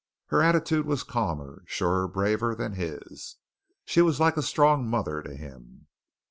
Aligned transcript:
Her 0.29 0.41
attitude 0.41 0.87
was 0.87 1.03
calmer, 1.03 1.61
surer, 1.67 2.07
braver, 2.07 2.55
than 2.55 2.73
his. 2.73 3.35
She 3.85 4.01
was 4.01 4.19
like 4.19 4.35
a 4.35 4.41
strong 4.41 4.87
mother 4.89 5.21
to 5.21 5.35
him. 5.35 5.85